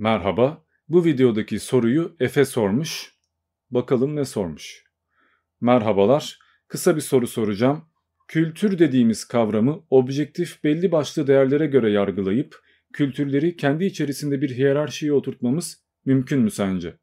[0.00, 3.14] Merhaba, bu videodaki soruyu Efe sormuş.
[3.70, 4.84] Bakalım ne sormuş?
[5.60, 6.38] Merhabalar,
[6.68, 7.84] kısa bir soru soracağım.
[8.28, 12.56] Kültür dediğimiz kavramı objektif belli başlı değerlere göre yargılayıp
[12.92, 16.96] kültürleri kendi içerisinde bir hiyerarşiye oturtmamız mümkün mü sence?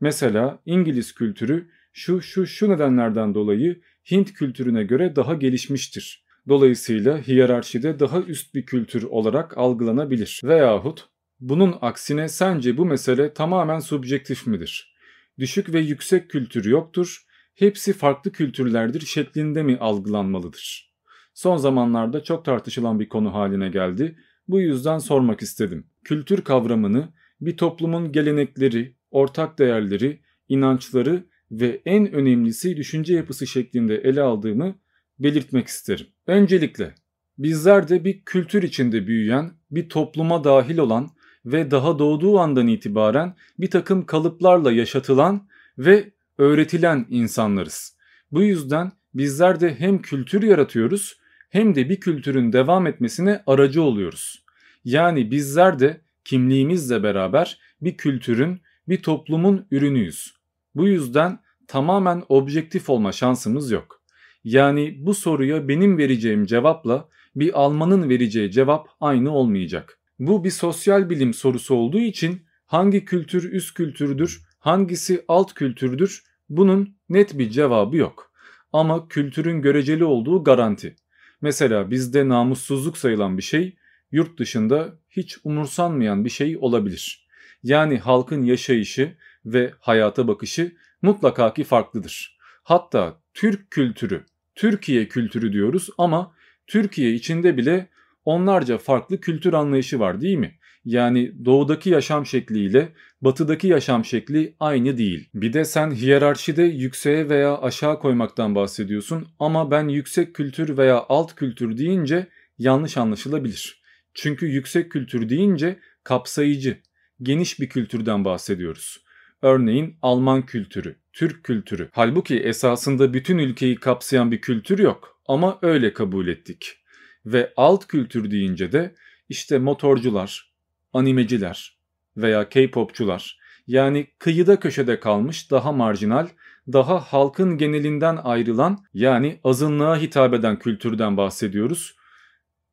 [0.00, 3.80] Mesela İngiliz kültürü şu şu şu nedenlerden dolayı
[4.10, 6.24] Hint kültürüne göre daha gelişmiştir.
[6.48, 10.40] Dolayısıyla hiyerarşide daha üst bir kültür olarak algılanabilir.
[10.44, 11.10] Veyahut
[11.40, 14.94] bunun aksine sence bu mesele tamamen subjektif midir?
[15.38, 20.90] Düşük ve yüksek kültür yoktur, hepsi farklı kültürlerdir şeklinde mi algılanmalıdır?
[21.34, 24.16] Son zamanlarda çok tartışılan bir konu haline geldi.
[24.48, 25.86] Bu yüzden sormak istedim.
[26.04, 27.08] Kültür kavramını
[27.40, 34.74] bir toplumun gelenekleri, ortak değerleri, inançları ve en önemlisi düşünce yapısı şeklinde ele aldığımı
[35.18, 36.06] belirtmek isterim.
[36.26, 36.94] Öncelikle
[37.38, 41.10] bizler de bir kültür içinde büyüyen, bir topluma dahil olan
[41.44, 45.48] ve daha doğduğu andan itibaren bir takım kalıplarla yaşatılan
[45.78, 47.96] ve öğretilen insanlarız.
[48.32, 51.20] Bu yüzden bizler de hem kültür yaratıyoruz
[51.50, 54.44] hem de bir kültürün devam etmesine aracı oluyoruz.
[54.84, 60.34] Yani bizler de kimliğimizle beraber bir kültürün, bir toplumun ürünüyüz.
[60.74, 64.02] Bu yüzden tamamen objektif olma şansımız yok.
[64.44, 69.99] Yani bu soruya benim vereceğim cevapla bir Almanın vereceği cevap aynı olmayacak.
[70.20, 76.96] Bu bir sosyal bilim sorusu olduğu için hangi kültür üst kültürdür, hangisi alt kültürdür bunun
[77.08, 78.32] net bir cevabı yok.
[78.72, 80.96] Ama kültürün göreceli olduğu garanti.
[81.40, 83.76] Mesela bizde namussuzluk sayılan bir şey
[84.12, 87.26] yurt dışında hiç umursanmayan bir şey olabilir.
[87.62, 92.38] Yani halkın yaşayışı ve hayata bakışı mutlaka ki farklıdır.
[92.62, 96.34] Hatta Türk kültürü, Türkiye kültürü diyoruz ama
[96.66, 97.88] Türkiye içinde bile
[98.24, 100.54] onlarca farklı kültür anlayışı var değil mi?
[100.84, 102.88] Yani doğudaki yaşam şekliyle
[103.22, 105.28] batıdaki yaşam şekli aynı değil.
[105.34, 111.34] Bir de sen hiyerarşide yükseğe veya aşağı koymaktan bahsediyorsun ama ben yüksek kültür veya alt
[111.34, 112.26] kültür deyince
[112.58, 113.82] yanlış anlaşılabilir.
[114.14, 116.78] Çünkü yüksek kültür deyince kapsayıcı,
[117.22, 119.04] geniş bir kültürden bahsediyoruz.
[119.42, 121.88] Örneğin Alman kültürü, Türk kültürü.
[121.92, 126.79] Halbuki esasında bütün ülkeyi kapsayan bir kültür yok ama öyle kabul ettik.
[127.26, 128.94] Ve alt kültür deyince de
[129.28, 130.52] işte motorcular,
[130.92, 131.78] animeciler
[132.16, 136.28] veya K-popçular yani kıyıda köşede kalmış daha marjinal,
[136.72, 141.96] daha halkın genelinden ayrılan yani azınlığa hitap eden kültürden bahsediyoruz.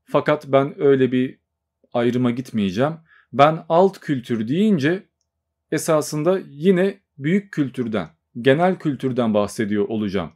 [0.06, 1.40] Fakat ben öyle bir
[1.94, 2.94] ayrıma gitmeyeceğim.
[3.34, 5.03] Ben alt kültür deyince
[5.72, 8.07] esasında yine büyük kültürden,
[8.41, 10.31] genel kültürden bahsediyor olacağım.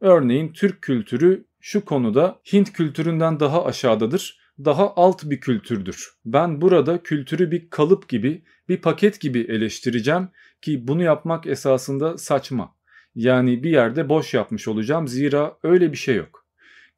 [0.00, 6.10] Örneğin Türk kültürü şu konuda Hint kültüründen daha aşağıdadır, daha alt bir kültürdür.
[6.24, 10.28] Ben burada kültürü bir kalıp gibi, bir paket gibi eleştireceğim
[10.62, 12.74] ki bunu yapmak esasında saçma.
[13.14, 16.46] Yani bir yerde boş yapmış olacağım zira öyle bir şey yok.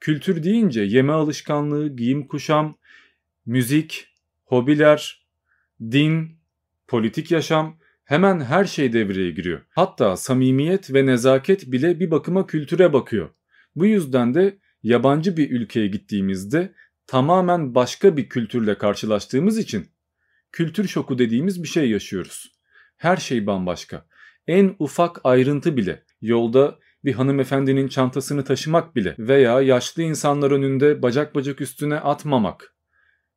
[0.01, 2.79] Kültür deyince yeme alışkanlığı, giyim kuşam,
[3.47, 4.09] müzik,
[4.45, 5.27] hobiler,
[5.81, 6.39] din,
[6.89, 9.61] politik yaşam hemen her şey devreye giriyor.
[9.71, 13.31] Hatta samimiyet ve nezaket bile bir bakıma kültüre bakıyor.
[13.77, 16.75] Bu yüzden de yabancı bir ülkeye gittiğimizde
[17.07, 19.87] tamamen başka bir kültürle karşılaştığımız için
[20.53, 22.57] kültür şoku dediğimiz bir şey yaşıyoruz.
[22.97, 24.07] Her şey bambaşka.
[24.47, 31.35] En ufak ayrıntı bile yolda bir hanımefendinin çantasını taşımak bile veya yaşlı insanlar önünde bacak
[31.35, 32.75] bacak üstüne atmamak,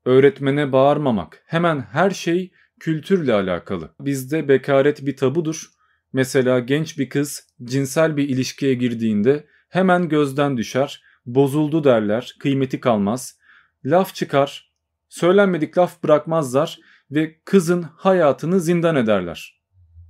[0.05, 3.95] öğretmene bağırmamak hemen her şey kültürle alakalı.
[3.99, 5.69] Bizde bekaret bir tabudur.
[6.13, 13.39] Mesela genç bir kız cinsel bir ilişkiye girdiğinde hemen gözden düşer, bozuldu derler, kıymeti kalmaz.
[13.85, 14.73] Laf çıkar,
[15.09, 16.79] söylenmedik laf bırakmazlar
[17.11, 19.61] ve kızın hayatını zindan ederler.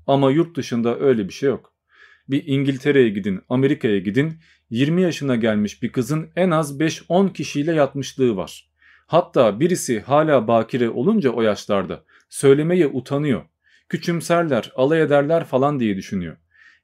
[0.07, 1.73] Ama yurt dışında öyle bir şey yok.
[2.29, 4.39] Bir İngiltere'ye gidin, Amerika'ya gidin,
[4.69, 8.69] 20 yaşına gelmiş bir kızın en az 5-10 kişiyle yatmışlığı var.
[9.07, 13.41] Hatta birisi hala bakire olunca o yaşlarda söylemeye utanıyor.
[13.89, 16.37] Küçümserler, alay ederler falan diye düşünüyor.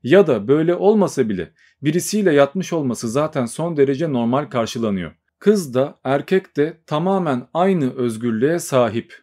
[0.05, 5.11] Ya da böyle olmasa bile birisiyle yatmış olması zaten son derece normal karşılanıyor.
[5.39, 9.15] Kız da erkek de tamamen aynı özgürlüğe sahip.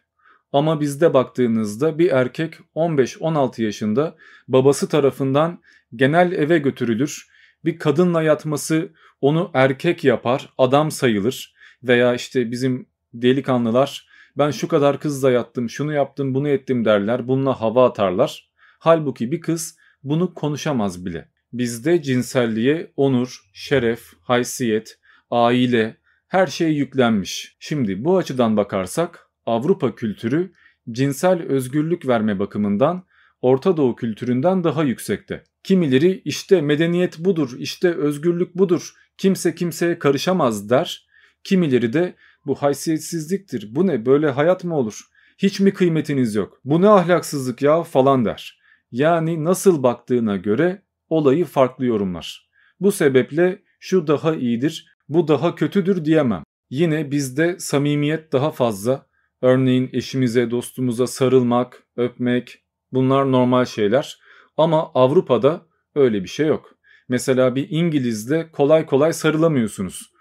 [0.53, 4.15] Ama bizde baktığınızda bir erkek 15-16 yaşında
[4.47, 5.59] babası tarafından
[5.95, 7.27] genel eve götürülür.
[7.65, 8.89] Bir kadınla yatması
[9.21, 14.07] onu erkek yapar, adam sayılır veya işte bizim delikanlılar
[14.37, 17.27] ben şu kadar kızla yattım, şunu yaptım, bunu ettim derler.
[17.27, 18.49] Bununla hava atarlar.
[18.79, 21.29] Halbuki bir kız bunu konuşamaz bile.
[21.53, 24.99] Bizde cinselliğe onur, şeref, haysiyet,
[25.31, 25.97] aile
[26.27, 27.55] her şey yüklenmiş.
[27.59, 30.51] Şimdi bu açıdan bakarsak Avrupa kültürü
[30.91, 33.03] cinsel özgürlük verme bakımından
[33.41, 35.43] Orta Doğu kültüründen daha yüksekte.
[35.63, 41.07] Kimileri işte medeniyet budur, işte özgürlük budur, kimse kimseye karışamaz der.
[41.43, 42.15] Kimileri de
[42.45, 45.01] bu haysiyetsizliktir, bu ne böyle hayat mı olur,
[45.37, 48.62] hiç mi kıymetiniz yok, bu ne ahlaksızlık ya falan der.
[48.93, 52.49] Yani nasıl baktığına göre olayı farklı yorumlar.
[52.79, 56.43] Bu sebeple şu daha iyidir, bu daha kötüdür diyemem.
[56.69, 59.05] Yine bizde samimiyet daha fazla.
[59.41, 64.19] Örneğin eşimize, dostumuza sarılmak, öpmek bunlar normal şeyler.
[64.57, 65.65] Ama Avrupa'da
[65.95, 66.75] öyle bir şey yok.
[67.09, 70.13] Mesela bir İngiliz'de kolay kolay sarılamıyorsunuz.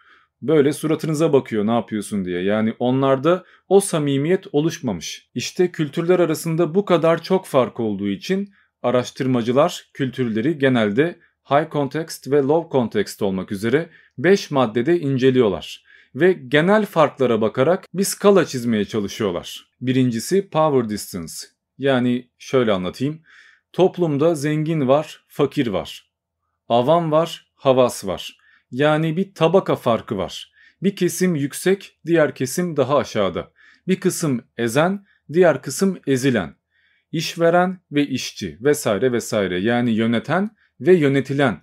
[0.42, 2.42] Böyle suratınıza bakıyor ne yapıyorsun diye.
[2.42, 5.28] Yani onlarda o samimiyet oluşmamış.
[5.34, 8.48] İşte kültürler arasında bu kadar çok fark olduğu için
[8.82, 11.18] araştırmacılar kültürleri genelde
[11.50, 15.84] high context ve low context olmak üzere 5 maddede inceliyorlar
[16.14, 19.66] ve genel farklara bakarak bir skala çizmeye çalışıyorlar.
[19.80, 21.32] Birincisi power distance.
[21.78, 23.22] Yani şöyle anlatayım.
[23.72, 26.10] Toplumda zengin var, fakir var.
[26.68, 28.38] Avam var, havas var.
[28.70, 30.52] Yani bir tabaka farkı var.
[30.82, 33.52] Bir kesim yüksek, diğer kesim daha aşağıda.
[33.88, 36.54] Bir kısım ezen, diğer kısım ezilen.
[37.12, 40.50] İşveren ve işçi vesaire vesaire yani yöneten
[40.80, 41.60] ve yönetilen.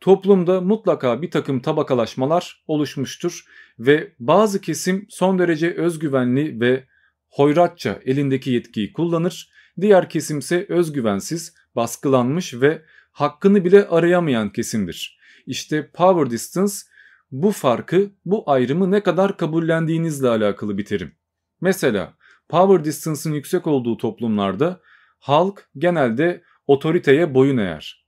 [0.00, 3.44] Toplumda mutlaka bir takım tabakalaşmalar oluşmuştur
[3.78, 6.84] ve bazı kesim son derece özgüvenli ve
[7.28, 12.82] hoyratça elindeki yetkiyi kullanır, diğer kesimse özgüvensiz, baskılanmış ve
[13.12, 15.18] hakkını bile arayamayan kesimdir.
[15.46, 16.74] İşte power distance
[17.30, 21.12] bu farkı, bu ayrımı ne kadar kabullendiğinizle alakalı bir terim.
[21.60, 22.17] Mesela
[22.48, 24.80] power distance'ın yüksek olduğu toplumlarda
[25.18, 28.06] halk genelde otoriteye boyun eğer.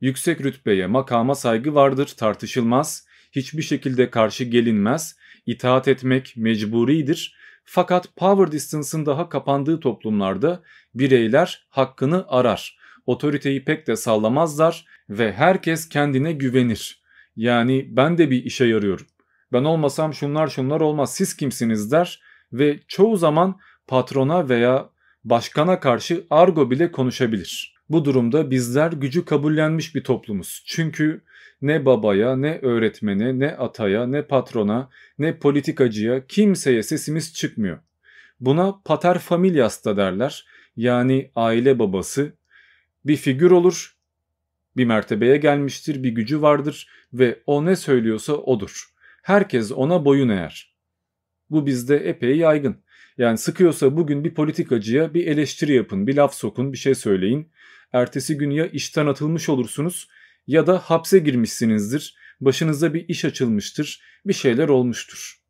[0.00, 5.16] Yüksek rütbeye, makama saygı vardır, tartışılmaz, hiçbir şekilde karşı gelinmez,
[5.46, 7.36] itaat etmek mecburidir.
[7.64, 10.62] Fakat power distance'ın daha kapandığı toplumlarda
[10.94, 12.78] bireyler hakkını arar.
[13.06, 17.02] Otoriteyi pek de sallamazlar ve herkes kendine güvenir.
[17.36, 19.06] Yani ben de bir işe yarıyorum.
[19.52, 22.22] Ben olmasam şunlar şunlar olmaz siz kimsiniz der
[22.52, 24.90] ve çoğu zaman patrona veya
[25.24, 27.74] başkana karşı argo bile konuşabilir.
[27.88, 30.62] Bu durumda bizler gücü kabullenmiş bir toplumuz.
[30.66, 31.22] Çünkü
[31.62, 37.78] ne babaya, ne öğretmene, ne ataya, ne patrona, ne politikacıya kimseye sesimiz çıkmıyor.
[38.40, 40.46] Buna pater familias da derler.
[40.76, 42.32] Yani aile babası
[43.04, 43.96] bir figür olur,
[44.76, 48.88] bir mertebeye gelmiştir, bir gücü vardır ve o ne söylüyorsa odur.
[49.22, 50.71] Herkes ona boyun eğer.
[51.52, 52.76] Bu bizde epey yaygın.
[53.18, 57.48] Yani sıkıyorsa bugün bir politikacıya bir eleştiri yapın, bir laf sokun, bir şey söyleyin.
[57.92, 60.08] Ertesi gün ya işten atılmış olursunuz
[60.46, 62.16] ya da hapse girmişsinizdir.
[62.40, 65.40] Başınıza bir iş açılmıştır, bir şeyler olmuştur.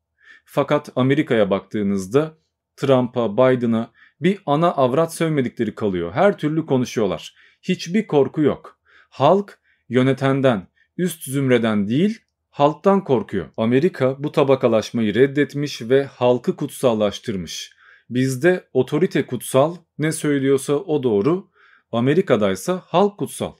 [0.45, 2.37] Fakat Amerika'ya baktığınızda
[2.75, 3.91] Trump'a, Biden'a
[4.21, 6.13] bir ana avrat sövmedikleri kalıyor.
[6.13, 7.35] Her türlü konuşuyorlar.
[7.61, 8.79] Hiçbir korku yok.
[9.09, 9.59] Halk
[9.89, 10.67] yönetenden,
[10.97, 12.19] üst zümreden değil,
[12.53, 13.49] halktan korkuyor.
[13.57, 17.73] Amerika bu tabakalaşmayı reddetmiş ve halkı kutsallaştırmış.
[18.09, 21.49] Bizde otorite kutsal, ne söylüyorsa o doğru,
[21.91, 23.53] Amerika'daysa halk kutsal.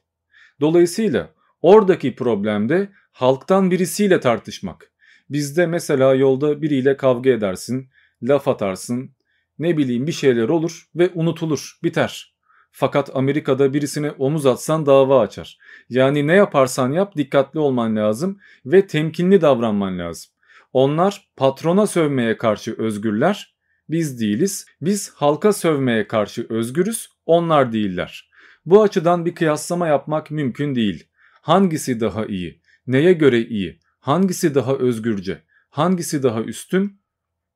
[0.61, 4.91] Dolayısıyla oradaki problem de halktan birisiyle tartışmak.
[5.29, 7.89] Bizde mesela yolda biriyle kavga edersin,
[8.21, 9.15] laf atarsın,
[9.59, 12.32] ne bileyim bir şeyler olur ve unutulur, biter.
[12.75, 15.57] Fakat Amerika'da birisine omuz atsan dava açar.
[15.89, 20.31] Yani ne yaparsan yap dikkatli olman lazım ve temkinli davranman lazım.
[20.73, 23.55] Onlar patrona sövmeye karşı özgürler,
[23.89, 24.65] biz değiliz.
[24.81, 28.29] Biz halka sövmeye karşı özgürüz, onlar değiller.
[28.65, 31.07] Bu açıdan bir kıyaslama yapmak mümkün değil.
[31.41, 32.61] Hangisi daha iyi?
[32.87, 33.79] Neye göre iyi?
[33.99, 35.43] Hangisi daha özgürce?
[35.69, 36.99] Hangisi daha üstün?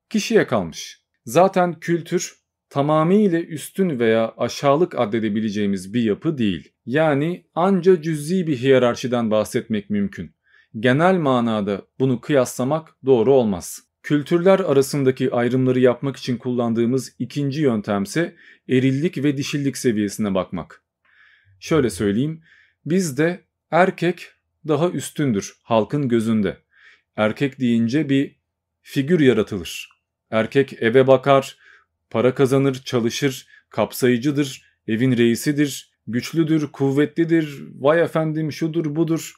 [0.10, 1.02] Kişiye kalmış.
[1.26, 2.36] Zaten kültür
[2.70, 6.72] tamamıyla üstün veya aşağılık addedebileceğimiz bir yapı değil.
[6.86, 10.32] Yani anca cüz'i bir hiyerarşiden bahsetmek mümkün.
[10.80, 13.84] Genel manada bunu kıyaslamak doğru olmaz.
[14.04, 18.36] Kültürler arasındaki ayrımları yapmak için kullandığımız ikinci yöntemse
[18.70, 20.84] erillik ve dişillik seviyesine bakmak.
[21.60, 22.42] Şöyle söyleyeyim,
[22.86, 24.28] bizde erkek
[24.68, 26.58] daha üstündür halkın gözünde.
[27.16, 28.36] Erkek deyince bir
[28.82, 29.90] figür yaratılır.
[30.32, 31.58] Erkek eve bakar,
[32.10, 39.34] para kazanır, çalışır, kapsayıcıdır, evin reisidir, güçlüdür, kuvvetlidir, vay efendim şudur budur.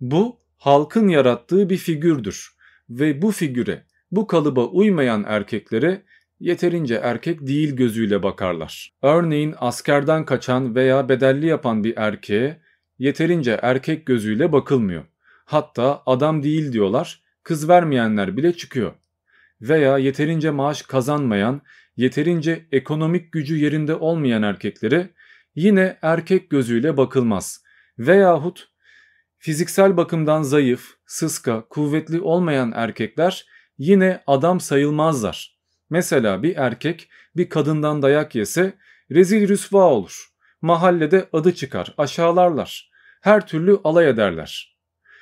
[0.00, 2.50] Bu halkın yarattığı bir figürdür
[2.90, 6.02] ve bu figüre, bu kalıba uymayan erkeklere
[6.40, 8.92] yeterince erkek değil gözüyle bakarlar.
[9.02, 12.60] Örneğin askerden kaçan veya bedelli yapan bir erkeğe
[12.98, 15.04] yeterince erkek gözüyle bakılmıyor.
[15.44, 18.92] Hatta adam değil diyorlar, kız vermeyenler bile çıkıyor.
[19.60, 21.62] Veya yeterince maaş kazanmayan,
[21.96, 25.10] yeterince ekonomik gücü yerinde olmayan erkeklere
[25.54, 27.62] yine erkek gözüyle bakılmaz.
[27.98, 28.68] Veyahut
[29.38, 33.46] fiziksel bakımdan zayıf, sıska, kuvvetli olmayan erkekler
[33.78, 35.58] yine adam sayılmazlar.
[35.90, 38.72] Mesela bir erkek bir kadından dayak yese
[39.10, 40.28] rezil rüsva olur.
[40.62, 42.90] Mahallede adı çıkar, aşağılarlar.
[43.20, 44.78] Her türlü alay ederler.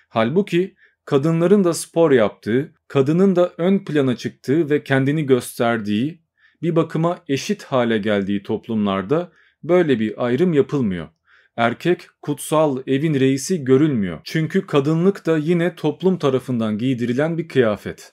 [0.08, 0.74] Halbuki
[1.04, 6.22] kadınların da spor yaptığı, kadının da ön plana çıktığı ve kendini gösterdiği,
[6.62, 11.08] bir bakıma eşit hale geldiği toplumlarda böyle bir ayrım yapılmıyor.
[11.56, 14.20] Erkek kutsal evin reisi görülmüyor.
[14.24, 18.12] Çünkü kadınlık da yine toplum tarafından giydirilen bir kıyafet.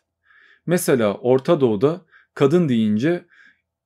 [0.65, 2.01] Mesela Orta Doğu'da
[2.33, 3.25] kadın deyince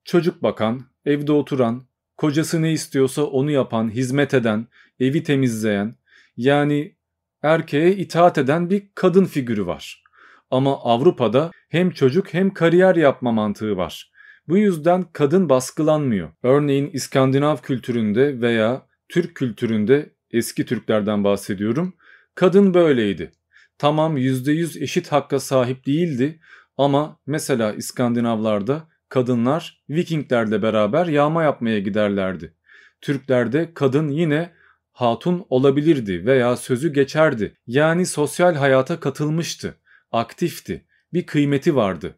[0.04, 1.88] çocuk bakan, evde oturan,
[2.18, 4.68] kocası ne istiyorsa onu yapan, hizmet eden,
[5.00, 5.96] evi temizleyen
[6.38, 6.96] yani
[7.44, 10.04] erkeğe itaat eden bir kadın figürü var.
[10.52, 14.11] Ama Avrupa'da hem çocuk hem kariyer yapma mantığı var.
[14.48, 16.30] Bu yüzden kadın baskılanmıyor.
[16.44, 21.94] Örneğin İskandinav kültüründe veya Türk kültüründe eski Türklerden bahsediyorum.
[22.36, 23.32] Kadın böyleydi.
[23.78, 26.40] Tamam %100 eşit hakka sahip değildi
[26.78, 32.54] ama mesela İskandinavlarda kadınlar Vikinglerle beraber yağma yapmaya giderlerdi.
[33.02, 34.52] Türklerde kadın yine
[34.92, 37.58] hatun olabilirdi veya sözü geçerdi.
[37.68, 39.76] Yani sosyal hayata katılmıştı,
[40.12, 42.16] aktifti, bir kıymeti vardı.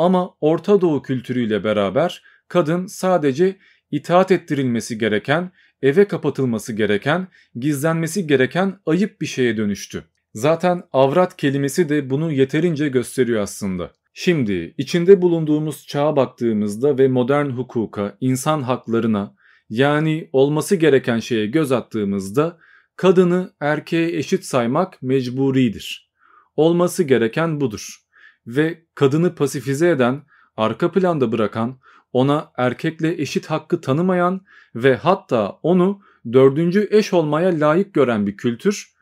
[0.00, 3.56] Ama Orta Doğu kültürüyle beraber kadın sadece
[3.90, 5.52] itaat ettirilmesi gereken,
[5.82, 10.04] eve kapatılması gereken, gizlenmesi gereken ayıp bir şeye dönüştü.
[10.34, 13.92] Zaten avrat kelimesi de bunu yeterince gösteriyor aslında.
[14.14, 19.34] Şimdi içinde bulunduğumuz çağa baktığımızda ve modern hukuka, insan haklarına
[19.70, 22.58] yani olması gereken şeye göz attığımızda
[22.96, 26.10] kadını erkeğe eşit saymak mecburidir.
[26.56, 28.09] Olması gereken budur.
[28.46, 30.22] Ve kadını pasifize eden,
[30.56, 31.78] arka planda bırakan,
[32.12, 34.40] ona erkekle eşit hakkı tanımayan
[34.74, 36.00] ve hatta onu
[36.32, 38.94] dördüncü eş olmaya layık gören bir kültür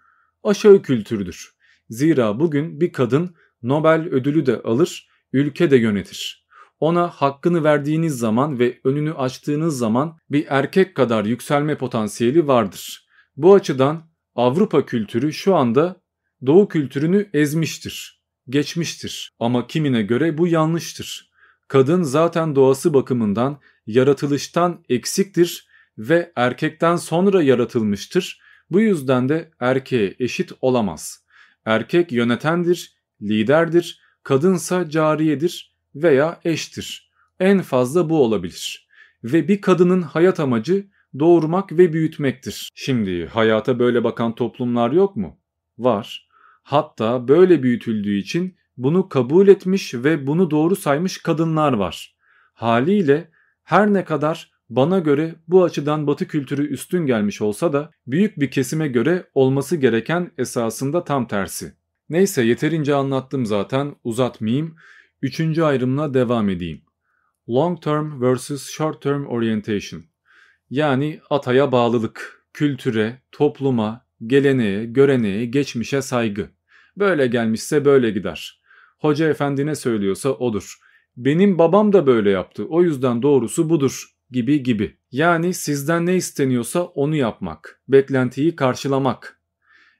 [0.44, 1.54] aşağı kültürdür.
[1.90, 6.46] Zira bugün bir kadın Nobel ödülü de alır, ülke de yönetir.
[6.80, 13.08] Ona hakkını verdiğiniz zaman ve önünü açtığınız zaman bir erkek kadar yükselme potansiyeli vardır.
[13.36, 14.02] Bu açıdan
[14.34, 16.00] Avrupa kültürü şu anda
[16.46, 18.17] Doğu kültürünü ezmiştir,
[18.48, 21.30] geçmiştir ama kimine göre bu yanlıştır.
[21.68, 28.40] Kadın zaten doğası bakımından yaratılıştan eksiktir ve erkekten sonra yaratılmıştır.
[28.70, 31.24] Bu yüzden de erkeğe eşit olamaz.
[31.64, 37.10] Erkek yönetendir, liderdir, kadınsa cariyedir veya eştir.
[37.40, 38.88] En fazla bu olabilir.
[39.24, 40.86] Ve bir kadının hayat amacı
[41.18, 42.70] doğurmak ve büyütmektir.
[42.74, 45.38] Şimdi hayata böyle bakan toplumlar yok mu?
[45.78, 46.27] Var.
[46.68, 52.16] Hatta böyle büyütüldüğü için bunu kabul etmiş ve bunu doğru saymış kadınlar var.
[52.54, 53.30] Haliyle
[53.64, 58.50] her ne kadar bana göre bu açıdan batı kültürü üstün gelmiş olsa da büyük bir
[58.50, 61.72] kesime göre olması gereken esasında tam tersi.
[62.08, 64.76] Neyse yeterince anlattım zaten uzatmayayım.
[65.22, 66.82] Üçüncü ayrımla devam edeyim.
[67.48, 70.04] Long term versus short term orientation.
[70.70, 76.57] Yani ataya bağlılık, kültüre, topluma, geleneğe, göreneğe, geçmişe saygı.
[76.98, 78.62] Böyle gelmişse böyle gider.
[78.98, 80.74] Hoca efendi ne söylüyorsa odur.
[81.16, 84.96] Benim babam da böyle yaptı o yüzden doğrusu budur gibi gibi.
[85.12, 89.40] Yani sizden ne isteniyorsa onu yapmak, beklentiyi karşılamak.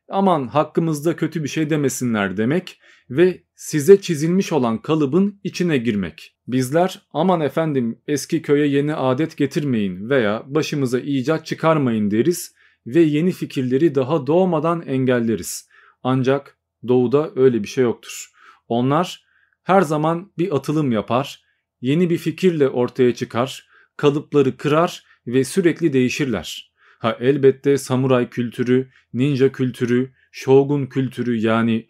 [0.09, 6.37] Aman hakkımızda kötü bir şey demesinler demek ve size çizilmiş olan kalıbın içine girmek.
[6.47, 12.55] Bizler aman efendim eski köye yeni adet getirmeyin veya başımıza icat çıkarmayın deriz
[12.87, 15.69] ve yeni fikirleri daha doğmadan engelleriz.
[16.03, 16.58] Ancak
[16.89, 18.31] doğuda öyle bir şey yoktur.
[18.69, 19.25] Onlar
[19.63, 21.43] her zaman bir atılım yapar,
[21.81, 26.73] yeni bir fikirle ortaya çıkar, kalıpları kırar ve sürekli değişirler.
[26.99, 31.89] Ha elbette samuray kültürü, ninja kültürü, shogun kültürü yani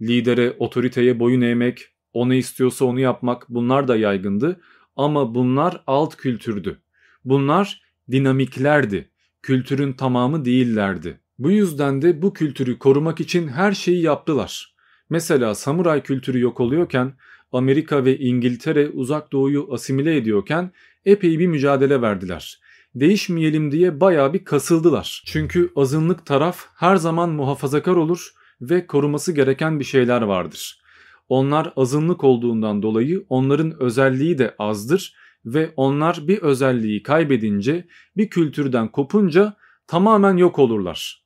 [0.00, 4.60] lidere, otoriteye boyun eğmek, o ne istiyorsa onu yapmak bunlar da yaygındı.
[4.96, 6.80] Ama bunlar alt kültürdü.
[7.24, 9.10] Bunlar dinamiklerdi.
[9.42, 11.20] Kültürün tamamı değillerdi.
[11.40, 14.74] Bu yüzden de bu kültürü korumak için her şeyi yaptılar.
[15.10, 17.12] Mesela samuray kültürü yok oluyorken
[17.52, 20.72] Amerika ve İngiltere uzak doğuyu asimile ediyorken
[21.04, 22.60] epey bir mücadele verdiler.
[22.94, 25.22] Değişmeyelim diye baya bir kasıldılar.
[25.26, 28.30] Çünkü azınlık taraf her zaman muhafazakar olur
[28.60, 30.80] ve koruması gereken bir şeyler vardır.
[31.28, 38.88] Onlar azınlık olduğundan dolayı onların özelliği de azdır ve onlar bir özelliği kaybedince bir kültürden
[38.88, 39.56] kopunca
[39.86, 41.19] tamamen yok olurlar.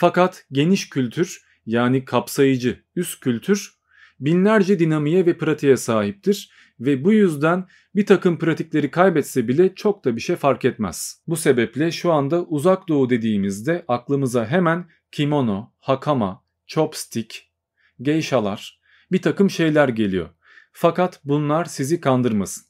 [0.00, 3.74] Fakat geniş kültür yani kapsayıcı üst kültür
[4.20, 10.16] binlerce dinamiğe ve pratiğe sahiptir ve bu yüzden bir takım pratikleri kaybetse bile çok da
[10.16, 11.22] bir şey fark etmez.
[11.26, 17.42] Bu sebeple şu anda uzak doğu dediğimizde aklımıza hemen kimono, hakama, chopstick,
[18.02, 18.80] geishalar
[19.12, 20.28] bir takım şeyler geliyor.
[20.72, 22.64] Fakat bunlar sizi kandırmasın.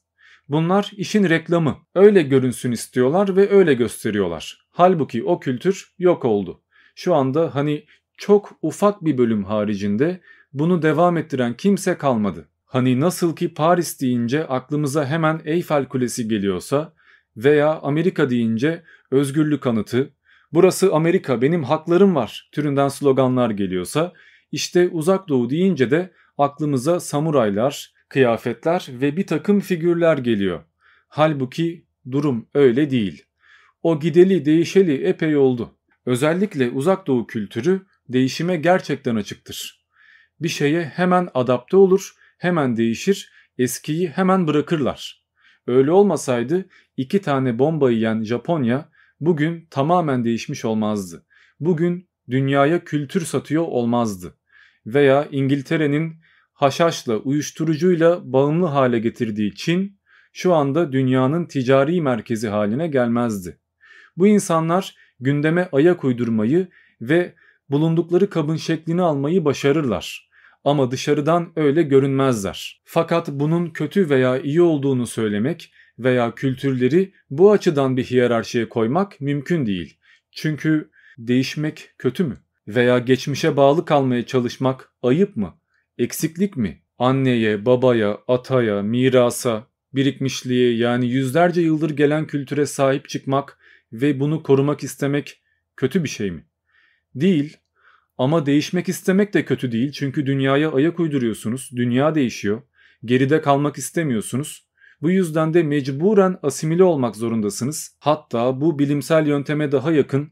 [0.49, 1.77] Bunlar işin reklamı.
[1.95, 4.67] Öyle görünsün istiyorlar ve öyle gösteriyorlar.
[4.71, 6.63] Halbuki o kültür yok oldu.
[7.03, 7.85] Şu anda hani
[8.17, 10.21] çok ufak bir bölüm haricinde
[10.53, 12.49] bunu devam ettiren kimse kalmadı.
[12.65, 16.93] Hani nasıl ki Paris deyince aklımıza hemen Eyfel Kulesi geliyorsa
[17.37, 20.13] veya Amerika deyince özgürlük anıtı,
[20.53, 24.13] burası Amerika benim haklarım var türünden sloganlar geliyorsa
[24.51, 30.59] işte uzak doğu deyince de aklımıza samuraylar, kıyafetler ve bir takım figürler geliyor.
[31.07, 33.25] Halbuki durum öyle değil.
[33.83, 35.71] O gideli değişeli epey oldu.
[36.05, 39.85] Özellikle uzak doğu kültürü değişime gerçekten açıktır.
[40.39, 45.25] Bir şeye hemen adapte olur, hemen değişir, eskiyi hemen bırakırlar.
[45.67, 46.65] Öyle olmasaydı
[46.97, 48.89] iki tane bomba yiyen Japonya
[49.19, 51.25] bugün tamamen değişmiş olmazdı.
[51.59, 54.37] Bugün dünyaya kültür satıyor olmazdı.
[54.85, 56.15] Veya İngiltere'nin
[56.53, 59.99] haşhaşla, uyuşturucuyla bağımlı hale getirdiği Çin
[60.33, 63.59] şu anda dünyanın ticari merkezi haline gelmezdi.
[64.17, 66.67] Bu insanlar gündeme ayak uydurmayı
[67.01, 67.33] ve
[67.69, 70.29] bulundukları kabın şeklini almayı başarırlar.
[70.63, 72.81] Ama dışarıdan öyle görünmezler.
[72.85, 79.65] Fakat bunun kötü veya iyi olduğunu söylemek veya kültürleri bu açıdan bir hiyerarşiye koymak mümkün
[79.65, 79.97] değil.
[80.31, 82.37] Çünkü değişmek kötü mü?
[82.67, 85.53] Veya geçmişe bağlı kalmaya çalışmak ayıp mı?
[85.97, 86.81] Eksiklik mi?
[86.97, 93.57] Anneye, babaya, ataya, mirasa, birikmişliğe yani yüzlerce yıldır gelen kültüre sahip çıkmak
[93.93, 95.41] ve bunu korumak istemek
[95.75, 96.45] kötü bir şey mi?
[97.15, 97.57] Değil
[98.17, 102.61] ama değişmek istemek de kötü değil çünkü dünyaya ayak uyduruyorsunuz, dünya değişiyor,
[103.05, 104.67] geride kalmak istemiyorsunuz.
[105.01, 107.97] Bu yüzden de mecburen asimile olmak zorundasınız.
[107.99, 110.31] Hatta bu bilimsel yönteme daha yakın,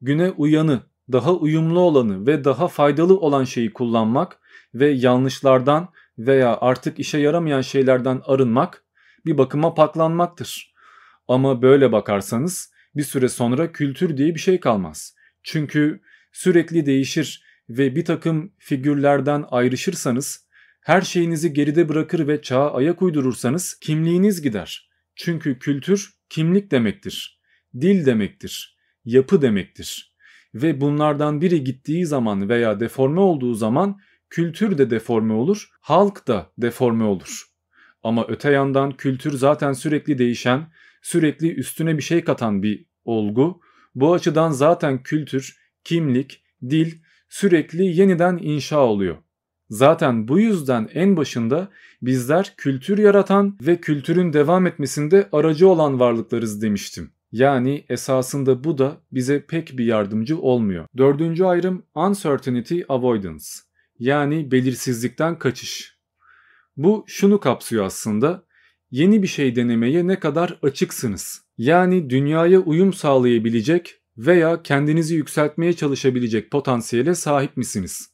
[0.00, 4.38] güne uyanı, daha uyumlu olanı ve daha faydalı olan şeyi kullanmak
[4.74, 8.84] ve yanlışlardan veya artık işe yaramayan şeylerden arınmak
[9.26, 10.74] bir bakıma paklanmaktır.
[11.28, 15.14] Ama böyle bakarsanız bir süre sonra kültür diye bir şey kalmaz.
[15.42, 16.00] Çünkü
[16.32, 20.46] sürekli değişir ve bir takım figürlerden ayrışırsanız,
[20.80, 24.90] her şeyinizi geride bırakır ve çağa ayak uydurursanız kimliğiniz gider.
[25.16, 27.40] Çünkü kültür kimlik demektir,
[27.80, 30.16] dil demektir, yapı demektir.
[30.54, 36.52] Ve bunlardan biri gittiği zaman veya deforme olduğu zaman kültür de deforme olur, halk da
[36.58, 37.44] deforme olur.
[38.02, 40.72] Ama öte yandan kültür zaten sürekli değişen,
[41.06, 43.60] sürekli üstüne bir şey katan bir olgu.
[43.94, 46.92] Bu açıdan zaten kültür, kimlik, dil
[47.28, 49.16] sürekli yeniden inşa oluyor.
[49.70, 51.68] Zaten bu yüzden en başında
[52.02, 57.10] bizler kültür yaratan ve kültürün devam etmesinde aracı olan varlıklarız demiştim.
[57.32, 60.86] Yani esasında bu da bize pek bir yardımcı olmuyor.
[60.96, 63.46] Dördüncü ayrım uncertainty avoidance
[63.98, 65.98] yani belirsizlikten kaçış.
[66.76, 68.45] Bu şunu kapsıyor aslında.
[68.96, 71.42] Yeni bir şey denemeye ne kadar açıksınız?
[71.58, 78.10] Yani dünyaya uyum sağlayabilecek veya kendinizi yükseltmeye çalışabilecek potansiyele sahip misiniz?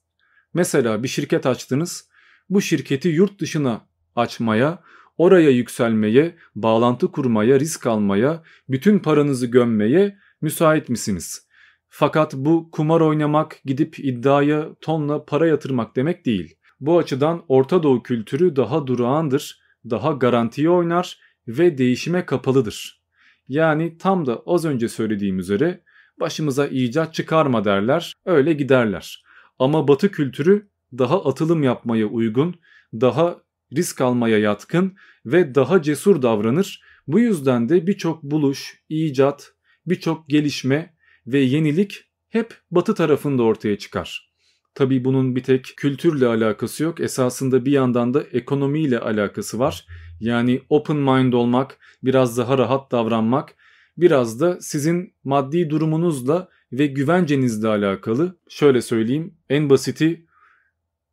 [0.55, 2.09] Mesela bir şirket açtınız.
[2.51, 4.83] Bu şirketi yurt dışına açmaya,
[5.19, 11.47] oraya yükselmeye, bağlantı kurmaya, risk almaya, bütün paranızı gömmeye müsait misiniz?
[11.89, 16.55] Fakat bu kumar oynamak, gidip iddiaya tonla para yatırmak demek değil.
[16.81, 21.19] Bu açıdan Orta Doğu kültürü daha durağandır, daha garantiye oynar
[21.49, 23.03] ve değişime kapalıdır.
[23.49, 25.83] Yani tam da az önce söylediğim üzere
[26.21, 29.25] başımıza icat çıkarma derler, öyle giderler.
[29.59, 30.69] Ama Batı kültürü
[30.99, 32.55] daha atılım yapmaya uygun,
[32.93, 33.43] daha
[33.77, 36.83] risk almaya yatkın ve daha cesur davranır.
[37.07, 39.53] Bu yüzden de birçok buluş, icat,
[39.87, 40.95] birçok gelişme
[41.27, 44.32] ve yenilik hep batı tarafında ortaya çıkar.
[44.75, 47.01] Tabi bunun bir tek kültürle alakası yok.
[47.01, 49.87] Esasında bir yandan da ekonomiyle alakası var.
[50.21, 53.55] Yani open mind olmak, biraz daha rahat davranmak,
[53.97, 58.37] biraz da sizin maddi durumunuzla ve güvencenizle alakalı.
[58.49, 60.27] Şöyle söyleyeyim, en basiti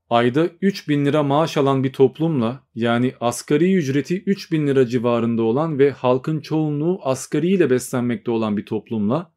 [0.09, 5.91] ayda 3000 lira maaş alan bir toplumla yani asgari ücreti 3000 lira civarında olan ve
[5.91, 9.31] halkın çoğunluğu asgari ile beslenmekte olan bir toplumla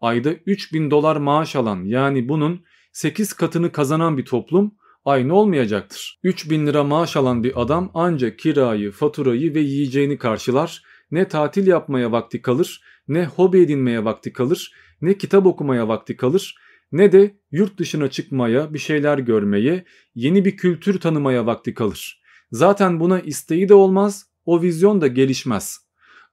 [0.00, 6.20] ayda 3000 dolar maaş alan yani bunun 8 katını kazanan bir toplum aynı olmayacaktır.
[6.22, 10.82] 3000 lira maaş alan bir adam ancak kirayı, faturayı ve yiyeceğini karşılar.
[11.10, 16.54] Ne tatil yapmaya vakti kalır, ne hobi edinmeye vakti kalır, ne kitap okumaya vakti kalır
[16.94, 22.22] ne de yurt dışına çıkmaya, bir şeyler görmeye, yeni bir kültür tanımaya vakti kalır.
[22.52, 25.78] Zaten buna isteği de olmaz, o vizyon da gelişmez.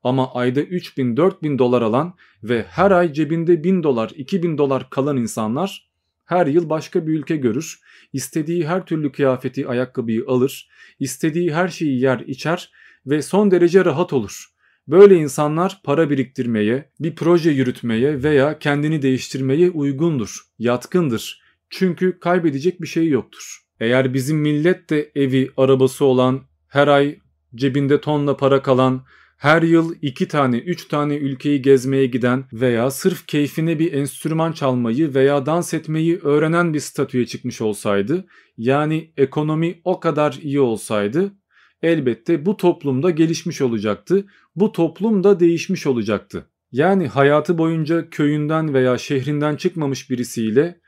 [0.04, 5.90] Ama ayda 3000-4000 dolar alan ve her ay cebinde 1000 dolar, 2000 dolar kalan insanlar
[6.32, 7.80] her yıl başka bir ülke görür,
[8.13, 12.72] istediği her türlü kıyafeti, ayakkabıyı alır, istediği her şeyi yer içer
[13.06, 14.46] ve son derece rahat olur.
[14.88, 21.41] Böyle insanlar para biriktirmeye, bir proje yürütmeye veya kendini değiştirmeye uygundur, yatkındır.
[21.70, 23.58] Çünkü kaybedecek bir şey yoktur.
[23.80, 27.20] Eğer bizim millet de evi, arabası olan, her ay
[27.56, 29.06] cebinde tonla para kalan,
[29.41, 35.13] her yıl iki tane, üç tane ülkeyi gezmeye giden veya sırf keyfine bir enstrüman çalmayı
[35.13, 38.25] veya dans etmeyi öğrenen bir statüye çıkmış olsaydı,
[38.58, 41.34] yani ekonomi o kadar iyi olsaydı,
[41.82, 44.25] elbette bu toplumda gelişmiş olacaktı,
[44.56, 46.45] bu toplum da değişmiş olacaktı.
[46.71, 50.82] Yani hayatı boyunca köyünden veya şehrinden çıkmamış birisiyle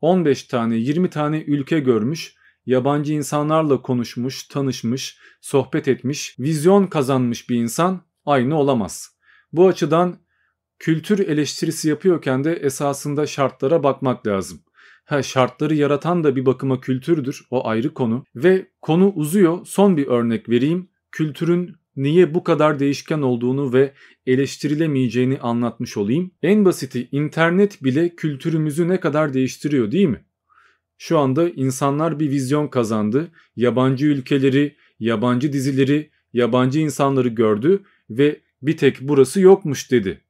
[0.00, 2.34] 15 tane 20 tane ülke görmüş,
[2.66, 9.18] yabancı insanlarla konuşmuş, tanışmış, sohbet etmiş, vizyon kazanmış bir insan aynı olamaz.
[9.52, 10.16] Bu açıdan
[10.78, 14.60] kültür eleştirisi yapıyorken de esasında şartlara bakmak lazım.
[15.04, 20.06] Ha, şartları yaratan da bir bakıma kültürdür o ayrı konu ve konu uzuyor son bir
[20.06, 20.88] örnek vereyim.
[21.12, 23.94] Kültürün niye bu kadar değişken olduğunu ve
[24.26, 26.30] eleştirilemeyeceğini anlatmış olayım.
[26.42, 30.24] En basiti internet bile kültürümüzü ne kadar değiştiriyor değil mi?
[30.98, 33.30] Şu anda insanlar bir vizyon kazandı.
[33.56, 40.20] Yabancı ülkeleri, yabancı dizileri, yabancı insanları gördü ve bir tek burası yokmuş dedi.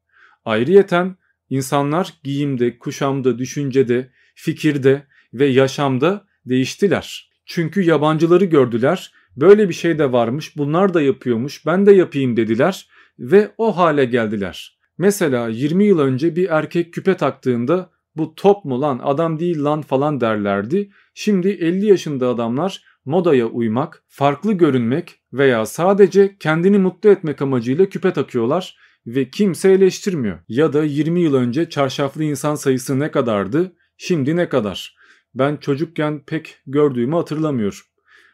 [0.45, 1.17] Ayrıyeten
[1.51, 7.31] insanlar giyimde, kuşamda, düşüncede, fikirde ve yaşamda değiştiler.
[7.47, 9.13] Çünkü yabancıları gördüler.
[9.37, 14.05] Böyle bir şey de varmış, bunlar da yapıyormuş, ben de yapayım dediler ve o hale
[14.05, 14.79] geldiler.
[14.99, 19.83] Mesela 20 yıl önce bir erkek küpe taktığında bu top mu lan adam değil lan
[19.83, 20.91] falan derlerdi.
[21.15, 28.13] Şimdi 50 yaşında adamlar modaya uymak, farklı görünmek veya sadece kendini mutlu etmek amacıyla küpe
[28.13, 30.39] takıyorlar ve kimse eleştirmiyor.
[30.49, 34.97] Ya da 20 yıl önce çarşaflı insan sayısı ne kadardı, şimdi ne kadar?
[35.35, 37.79] Ben çocukken pek gördüğümü hatırlamıyorum.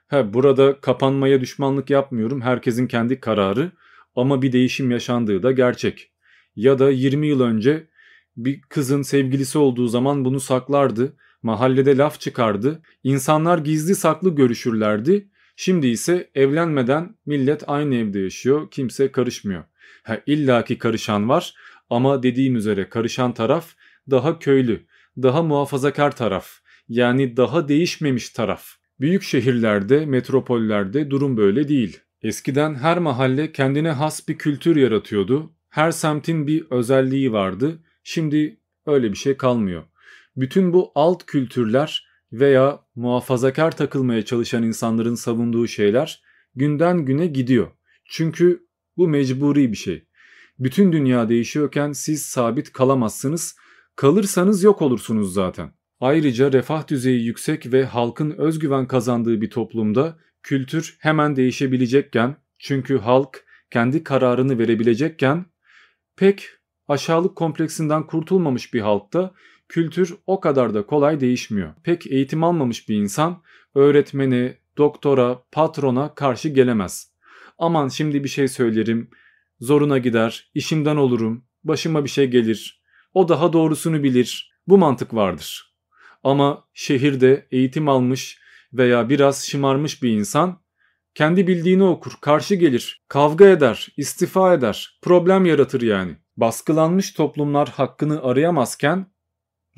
[0.08, 2.40] He, burada kapanmaya düşmanlık yapmıyorum.
[2.40, 3.72] Herkesin kendi kararı
[4.16, 6.12] ama bir değişim yaşandığı da gerçek.
[6.56, 7.89] Ya da 20 yıl önce
[8.36, 11.16] bir kızın sevgilisi olduğu zaman bunu saklardı.
[11.42, 12.82] Mahallede laf çıkardı.
[13.04, 15.28] İnsanlar gizli saklı görüşürlerdi.
[15.56, 18.70] Şimdi ise evlenmeden millet aynı evde yaşıyor.
[18.70, 19.64] Kimse karışmıyor.
[20.02, 21.54] Ha, illaki karışan var
[21.90, 23.74] ama dediğim üzere karışan taraf
[24.10, 24.86] daha köylü,
[25.22, 26.50] daha muhafazakar taraf.
[26.88, 28.64] Yani daha değişmemiş taraf.
[29.00, 32.00] Büyük şehirlerde, metropollerde durum böyle değil.
[32.22, 35.52] Eskiden her mahalle kendine has bir kültür yaratıyordu.
[35.68, 37.78] Her semtin bir özelliği vardı.
[38.02, 39.84] Şimdi öyle bir şey kalmıyor.
[40.36, 46.22] Bütün bu alt kültürler veya muhafazakar takılmaya çalışan insanların savunduğu şeyler
[46.54, 47.70] günden güne gidiyor.
[48.04, 50.04] Çünkü bu mecburi bir şey.
[50.58, 53.56] Bütün dünya değişiyorken siz sabit kalamazsınız.
[53.96, 55.72] Kalırsanız yok olursunuz zaten.
[56.00, 63.44] Ayrıca refah düzeyi yüksek ve halkın özgüven kazandığı bir toplumda kültür hemen değişebilecekken çünkü halk
[63.70, 65.46] kendi kararını verebilecekken
[66.16, 66.48] pek
[66.90, 69.34] aşağılık kompleksinden kurtulmamış bir halkta
[69.68, 71.74] kültür o kadar da kolay değişmiyor.
[71.84, 73.42] Pek eğitim almamış bir insan
[73.74, 77.12] öğretmene, doktora, patrona karşı gelemez.
[77.58, 79.10] Aman şimdi bir şey söylerim,
[79.60, 82.82] zoruna gider, işimden olurum, başıma bir şey gelir.
[83.14, 84.52] O daha doğrusunu bilir.
[84.68, 85.76] Bu mantık vardır.
[86.24, 88.38] Ama şehirde eğitim almış
[88.72, 90.62] veya biraz şımarmış bir insan
[91.14, 96.19] kendi bildiğini okur, karşı gelir, kavga eder, istifa eder, problem yaratır yani.
[96.36, 99.06] Baskılanmış toplumlar hakkını arayamazken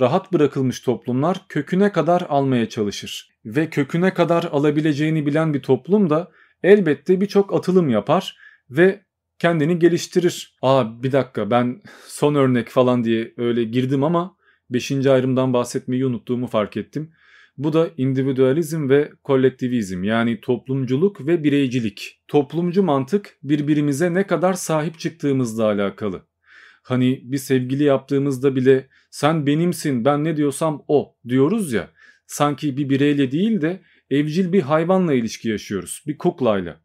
[0.01, 3.29] rahat bırakılmış toplumlar köküne kadar almaya çalışır.
[3.45, 6.31] Ve köküne kadar alabileceğini bilen bir toplum da
[6.63, 8.37] elbette birçok atılım yapar
[8.71, 9.05] ve
[9.39, 10.57] kendini geliştirir.
[10.63, 14.37] Aa bir dakika ben son örnek falan diye öyle girdim ama
[14.71, 15.07] 5.
[15.07, 17.13] ayrımdan bahsetmeyi unuttuğumu fark ettim.
[17.57, 22.23] Bu da individualizm ve kolektivizm yani toplumculuk ve bireycilik.
[22.29, 26.23] Toplumcu mantık birbirimize ne kadar sahip çıktığımızla alakalı.
[26.83, 31.91] Hani bir sevgili yaptığımızda bile sen benimsin ben ne diyorsam o diyoruz ya.
[32.27, 36.03] Sanki bir bireyle değil de evcil bir hayvanla ilişki yaşıyoruz.
[36.07, 36.81] Bir kuklayla.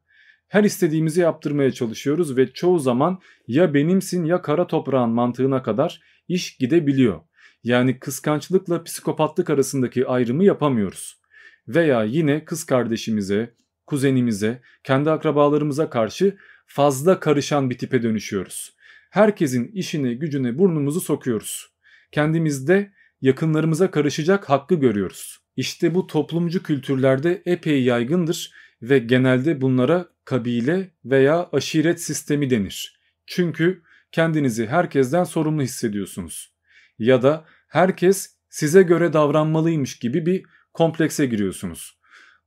[0.48, 6.58] Her istediğimizi yaptırmaya çalışıyoruz ve çoğu zaman ya benimsin ya kara toprağın mantığına kadar iş
[6.58, 7.22] gidebiliyor.
[7.64, 11.22] Yani kıskançlıkla psikopatlık arasındaki ayrımı yapamıyoruz.
[11.68, 13.54] Veya yine kız kardeşimize,
[13.86, 18.77] kuzenimize, kendi akrabalarımıza karşı fazla karışan bir tipe dönüşüyoruz.
[19.10, 21.72] Herkesin işine gücüne burnumuzu sokuyoruz.
[22.12, 22.92] Kendimizde
[23.22, 25.38] yakınlarımıza karışacak hakkı görüyoruz.
[25.56, 33.00] İşte bu toplumcu kültürlerde epey yaygındır ve genelde bunlara kabile veya aşiret sistemi denir.
[33.26, 36.54] Çünkü kendinizi herkesten sorumlu hissediyorsunuz.
[37.00, 40.44] Ya da herkes size göre davranmalıymış gibi bir
[40.74, 41.98] komplekse giriyorsunuz.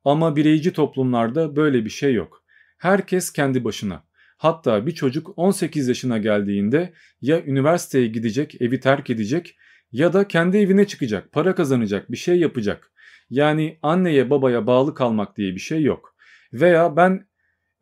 [0.05, 2.45] Ama bireyci toplumlarda böyle bir şey yok.
[2.79, 4.05] Herkes kendi başına.
[4.41, 9.57] Hatta bir çocuk 18 yaşına geldiğinde ya üniversiteye gidecek, evi terk edecek
[9.93, 12.93] ya da kendi evine çıkacak, para kazanacak, bir şey yapacak.
[13.31, 16.15] Yani anneye babaya bağlı kalmak diye bir şey yok.
[16.53, 17.27] Veya ben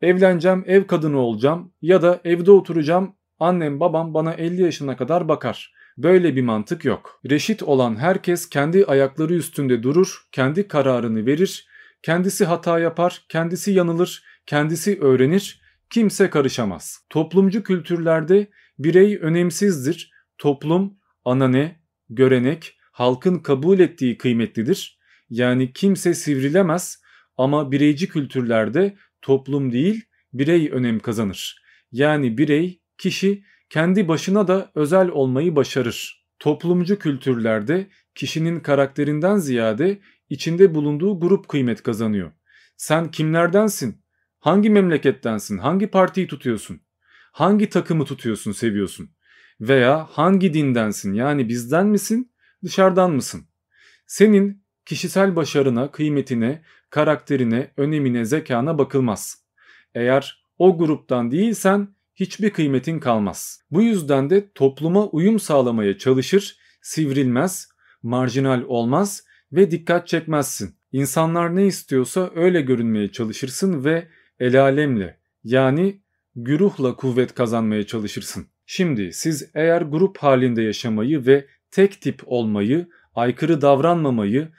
[0.01, 5.73] evleneceğim, ev kadını olacağım ya da evde oturacağım, annem babam bana 50 yaşına kadar bakar.
[5.97, 7.21] Böyle bir mantık yok.
[7.29, 11.67] Reşit olan herkes kendi ayakları üstünde durur, kendi kararını verir,
[12.03, 17.05] kendisi hata yapar, kendisi yanılır, kendisi öğrenir, kimse karışamaz.
[17.09, 18.49] Toplumcu kültürlerde
[18.79, 20.11] birey önemsizdir.
[20.37, 24.99] Toplum, anane, görenek, halkın kabul ettiği kıymetlidir.
[25.29, 27.01] Yani kimse sivrilemez
[27.37, 31.63] ama bireyci kültürlerde toplum değil birey önem kazanır.
[31.91, 36.25] Yani birey, kişi kendi başına da özel olmayı başarır.
[36.39, 39.99] Toplumcu kültürlerde kişinin karakterinden ziyade
[40.29, 42.31] içinde bulunduğu grup kıymet kazanıyor.
[42.77, 44.03] Sen kimlerdensin?
[44.39, 45.57] Hangi memlekettensin?
[45.57, 46.81] Hangi partiyi tutuyorsun?
[47.31, 49.09] Hangi takımı tutuyorsun, seviyorsun?
[49.61, 51.13] Veya hangi dindensin?
[51.13, 52.31] Yani bizden misin,
[52.63, 53.45] dışarıdan mısın?
[54.07, 59.43] Senin kişisel başarına, kıymetine, karakterine, önemine, zekana bakılmaz.
[59.95, 63.61] Eğer o gruptan değilsen hiçbir kıymetin kalmaz.
[63.71, 67.69] Bu yüzden de topluma uyum sağlamaya çalışır, sivrilmez,
[68.03, 70.75] marjinal olmaz ve dikkat çekmezsin.
[70.91, 74.07] İnsanlar ne istiyorsa öyle görünmeye çalışırsın ve
[74.39, 76.01] el alemle yani
[76.35, 78.47] güruhla kuvvet kazanmaya çalışırsın.
[78.65, 84.49] Şimdi siz eğer grup halinde yaşamayı ve tek tip olmayı, aykırı davranmamayı,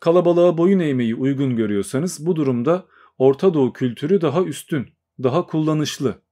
[0.00, 2.86] kalabalığa boyun eğmeyi uygun görüyorsanız bu durumda
[3.18, 4.88] Orta Doğu kültürü daha üstün,
[5.22, 6.22] daha kullanışlı.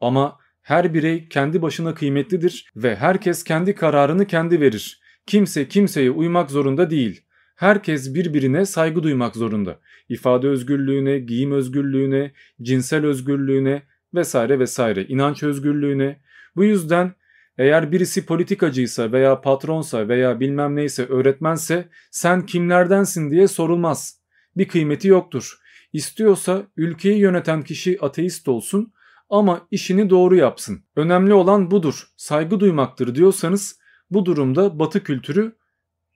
[0.00, 5.00] Ama her birey kendi başına kıymetlidir ve herkes kendi kararını kendi verir.
[5.26, 7.24] Kimse kimseye uymak zorunda değil.
[7.62, 9.80] Herkes birbirine saygı duymak zorunda.
[10.08, 13.82] İfade özgürlüğüne, giyim özgürlüğüne, cinsel özgürlüğüne
[14.14, 16.20] vesaire vesaire, inanç özgürlüğüne.
[16.56, 17.14] Bu yüzden
[17.58, 24.20] eğer birisi politikacıysa veya patronsa veya bilmem neyse öğretmense sen kimlerdensin diye sorulmaz.
[24.56, 25.58] Bir kıymeti yoktur.
[25.92, 28.92] İstiyorsa ülkeyi yöneten kişi ateist olsun
[29.30, 30.84] ama işini doğru yapsın.
[30.96, 32.06] Önemli olan budur.
[32.16, 33.78] Saygı duymaktır diyorsanız
[34.10, 35.56] bu durumda batı kültürü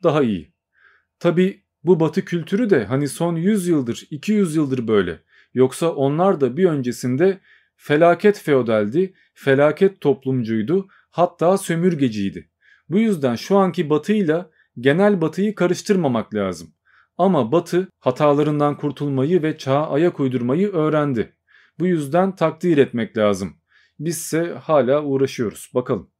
[0.02, 0.56] daha iyi.
[1.18, 5.20] Tabi bu batı kültürü de hani son 100 yıldır 200 yıldır böyle.
[5.55, 7.40] Yoksa onlar da bir öncesinde
[7.76, 12.50] felaket feodaldi, felaket toplumcuydu, hatta sömürgeciydi.
[12.88, 14.50] Bu yüzden şu anki batıyla
[14.81, 16.74] genel batıyı karıştırmamak lazım.
[17.18, 21.33] Ama batı hatalarından kurtulmayı ve çağa ayak uydurmayı öğrendi.
[21.79, 23.57] Bu yüzden takdir etmek lazım.
[23.98, 25.70] Bizse hala uğraşıyoruz.
[25.74, 26.11] Bakalım.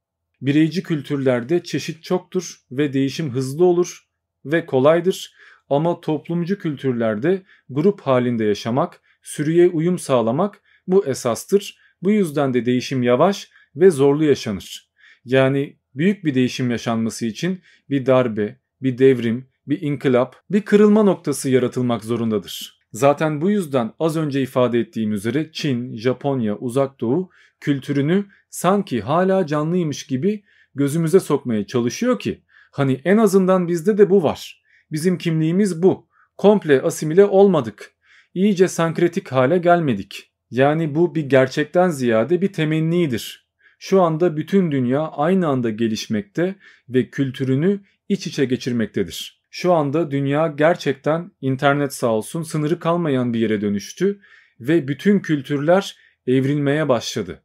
[0.41, 4.06] Bireyci kültürlerde çeşit çoktur ve değişim hızlı olur
[4.51, 5.33] ve kolaydır
[5.69, 11.77] ama toplumcu kültürlerde grup halinde yaşamak, sürüye uyum sağlamak bu esastır.
[12.01, 14.89] Bu yüzden de değişim yavaş ve zorlu yaşanır.
[15.25, 21.49] Yani büyük bir değişim yaşanması için bir darbe, bir devrim, bir inkılap, bir kırılma noktası
[21.49, 22.79] yaratılmak zorundadır.
[22.91, 27.29] Zaten bu yüzden az önce ifade ettiğim üzere Çin, Japonya, Uzak Doğu
[27.59, 30.43] kültürünü sanki hala canlıymış gibi
[30.75, 34.63] gözümüze sokmaya çalışıyor ki hani en azından bizde de bu var.
[34.91, 36.07] Bizim kimliğimiz bu.
[36.37, 37.91] Komple asimile olmadık.
[38.33, 40.31] İyice sankretik hale gelmedik.
[40.51, 43.47] Yani bu bir gerçekten ziyade bir temennidir.
[43.79, 46.55] Şu anda bütün dünya aynı anda gelişmekte
[46.89, 49.41] ve kültürünü iç içe geçirmektedir.
[49.51, 54.19] Şu anda dünya gerçekten internet sağ olsun sınırı kalmayan bir yere dönüştü
[54.59, 57.43] ve bütün kültürler evrilmeye başladı.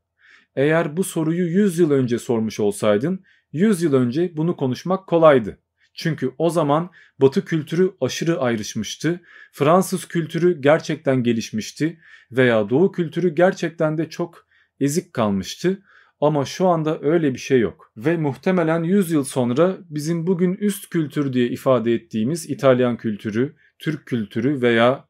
[0.57, 5.59] Eğer bu soruyu 100 yıl önce sormuş olsaydın 100 yıl önce bunu konuşmak kolaydı.
[5.95, 9.21] Çünkü o zaman Batı kültürü aşırı ayrışmıştı,
[9.53, 11.99] Fransız kültürü gerçekten gelişmişti
[12.33, 14.47] veya Doğu kültürü gerçekten de çok
[14.81, 15.83] ezik kalmıştı.
[16.21, 17.93] Ama şu anda öyle bir şey yok.
[17.97, 24.07] Ve muhtemelen 100 yıl sonra bizim bugün üst kültür diye ifade ettiğimiz İtalyan kültürü, Türk
[24.07, 25.09] kültürü veya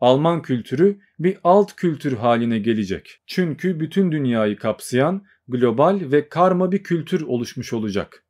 [0.00, 3.22] Alman kültürü bir alt kültür haline gelecek.
[3.26, 8.24] Çünkü bütün dünyayı kapsayan global ve karma bir kültür oluşmuş olacak.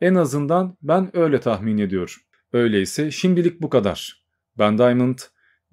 [0.00, 2.14] En azından ben öyle tahmin ediyorum.
[2.52, 4.24] Öyleyse şimdilik bu kadar.
[4.58, 5.18] Ben Diamond.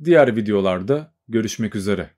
[0.03, 2.09] Diğer videolarda görüşmek üzere.